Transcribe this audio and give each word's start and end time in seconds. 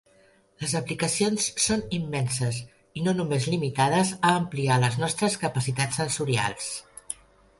Les 0.61 0.71
aplicacions 0.77 1.49
són 1.65 1.83
immenses 1.97 2.57
i 2.99 3.03
no 3.09 3.13
només 3.19 3.45
limitades 3.55 4.15
a 4.29 4.33
ampliar 4.39 4.81
les 4.85 4.99
nostres 5.05 5.39
capacitats 5.47 6.01
sensorials. 6.03 6.73